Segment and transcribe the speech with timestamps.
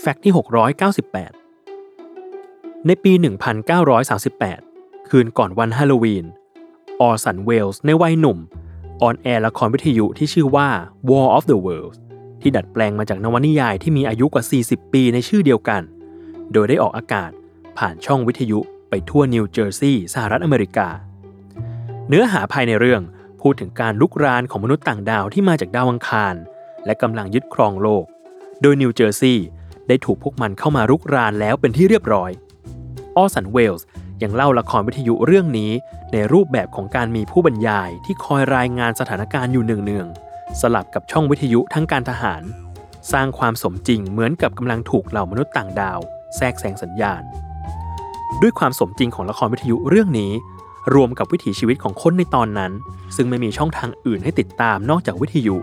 [0.00, 3.12] Fact ที่ 698 ในปี
[3.90, 6.26] 1938 คืนก่อนวันฮาโลวีน
[7.00, 8.38] ออร์สันเวลส์ในวัยหนุ่ม
[9.02, 10.68] ออนแอร์ละครวิทยุที่ชื่อว่า
[11.08, 11.98] War of the Worlds
[12.40, 15.82] ที่ดัดแปลงมาจากนวนิยายที่มีอายุกว่า 40 ปีในชื่อเดียวกัน
[16.52, 17.30] โดยได้ออกอากาศ
[17.78, 18.58] ผ่านช่องวิทยุ
[18.88, 20.88] ไปทั่วนิวเจอร์ซีย์สหรัฐอเมริกา
[22.08, 23.02] เนื้อหาภายในเรื่อง
[23.40, 26.34] พูดถึงการลุกรานของมนุษย์ต่างดาวที่มาจากดาวอังคาร
[26.86, 28.04] และกำลังยึดครองโลก
[28.60, 29.46] โดยนิวเจอร์ซีย์
[29.88, 32.30] ได้ถูกพวกมันเข้ามารุกรานแล้วเป็นที่เรียบร้อย
[33.16, 33.86] ออสันเวลส์
[34.22, 35.70] ยังเล่าละครวิทยุเรื่องนี้
[36.12, 42.42] ในรูปแบบของการมีผู้บรรยายที่คอยรายงานสถานการณ์อยู่เนืองๆสลับกับช่องวิทยุทั้งการทหาร
[43.12, 46.00] สร้างความสมจริงเหมือนกับกำลังถูกเหล่ามนุษย์ต่างดาว
[46.36, 47.22] แทรกแซงสัญญาณ
[48.42, 50.32] ด้วยความสมจริงของละครวิทยุเรื่องนี้
[50.94, 52.72] รวมกับวิถีชีวิตของคนในตอนนั้น
[53.16, 55.56] ซึ่งไม่มีช่องทางอื่นให้ติดตามนอกจากวิทยุ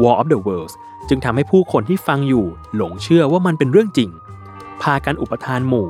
[0.00, 0.74] War of the Worlds
[1.08, 2.46] จึงทำให้ผู้คนที่ฟังอยู่
[2.76, 4.10] หลงเชื่อว่ามันเป็นเรื่องจริง
[4.82, 5.88] พากันอุปทานหมู่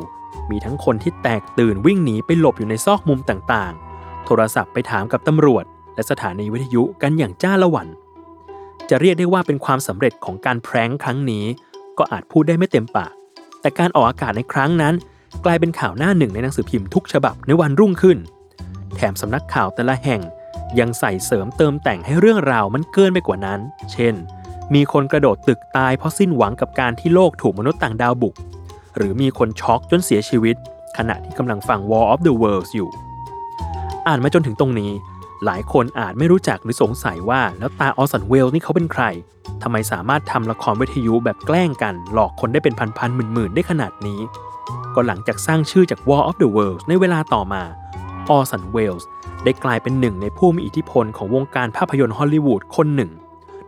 [0.51, 7.89] มีทั้งคนที่แตกตื่นวิ่งหนีไปหลบอยู่ในซอกมุมต่างๆ โทรศัพท์ไปถามกับตำรวจ และสถานีวิทยุกันอย่างจ้าละวัน
[8.91, 11.45] จะเรียกได้ว่าเป็นความสำเร็จของการแพร้งครั้งนี้
[11.99, 13.13] ก็อาจพูดได้ไม่เต็มปาก
[13.61, 14.95] แต่การออกอากาศในครั้งนั้น
[15.45, 18.19] กลายเป็นข่าวหน้าหนึ่งในหนังสือพิมพ์ทุกฉบับในวันรุ่งขึ้น
[18.97, 20.21] แถมสำนักข่าวแต่ละแห่ง
[20.81, 23.61] ยังใส่เสริมเติมแต่งให้เรื่องราวมันเกินไปกว่านั้น
[23.93, 24.15] เช่น
[24.75, 28.35] มีคนกระโดดตึกตายเพราะสิ้นหวังกับการที่โลกถูกมนุษย์ต่างดาวบุก
[28.97, 30.57] หรือมีคนช็อกจนเสียชีวิต
[30.97, 32.91] ขณะที่กำลังฟัง War of the Worlds อยู่
[34.07, 34.93] อ่านมาจนถึงตรงนี้
[35.45, 39.05] หลายคนอาจไม่รู้จักหรือสงสัยว่าแล้วตาออสันเวลนี่เขาเป็นใคร
[39.63, 44.21] ทำไมสามารถทำละครวิทยุแบบแกล้งกัน หลอกคนได้เป็นพันๆหมื่นๆได้ขนาดนี้
[44.95, 47.63] ก็หลังจากสร้างชื่อจาก War of the Worlds ในเวลาต่อมา
[48.31, 49.09] ออร์สันเวลส์
[49.45, 53.11] ได้กลายเป็นหนึ่งในผู้มีอิทธิพลของวงการภาพยนตร์ฮอลลีวูดคนหนึ่ง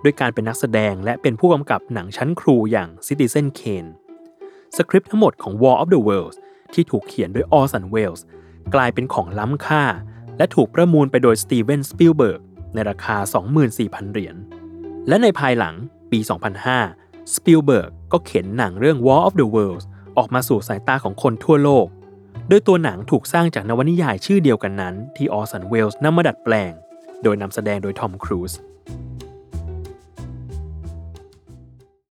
[0.03, 3.91] ด้วยการเป็นนักแสดงและเป็นผู้กำกับหนังชั้นครูอย่าง Citizen Kane
[4.77, 6.37] สคริปต์ทั้งหมดของ War of the Worlds
[6.75, 8.25] ที่ถูกเขียนโดยออร์สันเวลส์
[8.75, 9.85] กลายเป็นของล้ำค่า
[10.39, 12.41] และถูกประมูลไปโดยสตีเวนสปิลเบิร์ก
[12.75, 13.17] ในราคา
[13.65, 14.37] 24,000 เหรียญ
[15.09, 15.75] และในภายหลัง
[16.11, 16.19] ปี
[16.77, 19.85] 2005 สปิลเบิร์กก็เขียนหนังเรื่อง War of the Worlds
[20.19, 21.87] ออกมาสู่สายตาของคนทั่วโลก
[22.49, 26.73] โดยตัวหนังถูกสร้างจากนวนิยายชื่อเดียวกันนั้น ที่ออร์สันเวลส์นำมาดัดแปลง
[27.23, 28.53] โดยนำแสดงโดยทอมครูซ